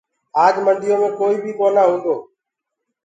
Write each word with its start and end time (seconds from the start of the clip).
آج 0.43 0.55
منڊيو 0.65 0.95
مي 1.01 1.09
ڪوئي 1.19 1.35
بي 1.43 1.51
ڪونآ 1.59 1.83
هوندو 1.89 2.01
تو۔ 2.15 2.15